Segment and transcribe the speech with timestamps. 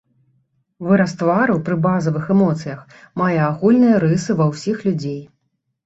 [0.87, 2.81] Выраз твару пры базавых эмоцыях
[3.25, 5.21] мае агульныя рысы ва ўсіх людзей.